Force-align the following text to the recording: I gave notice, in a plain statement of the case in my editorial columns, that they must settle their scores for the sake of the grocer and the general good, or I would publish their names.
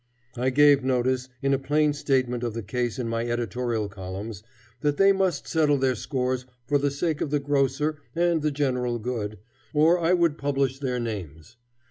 I 0.35 0.49
gave 0.49 0.83
notice, 0.83 1.29
in 1.43 1.53
a 1.53 1.59
plain 1.59 1.93
statement 1.93 2.41
of 2.41 2.55
the 2.55 2.63
case 2.63 2.97
in 2.97 3.07
my 3.07 3.27
editorial 3.27 3.87
columns, 3.87 4.41
that 4.79 4.97
they 4.97 5.11
must 5.11 5.47
settle 5.47 5.77
their 5.77 5.93
scores 5.93 6.47
for 6.65 6.79
the 6.79 6.89
sake 6.89 7.21
of 7.21 7.29
the 7.29 7.37
grocer 7.39 7.97
and 8.15 8.41
the 8.41 8.49
general 8.49 8.97
good, 8.97 9.37
or 9.75 9.99
I 9.99 10.13
would 10.13 10.39
publish 10.39 10.79
their 10.79 10.99
names. 10.99 11.55